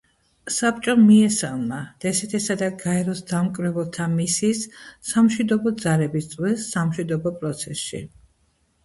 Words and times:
საბჭომ 0.53 1.01
მიესალმა 1.07 1.81
დსთ-სა 2.05 2.55
და 2.61 2.69
გაეროს 2.83 3.21
დამკვირვებელთა 3.31 4.07
მისიის 4.13 4.63
სამშვიდობო 5.11 5.75
ძალების 5.85 6.31
წვლილს 6.33 6.65
სამშვიდობო 6.73 7.35
პროცესში. 7.43 8.03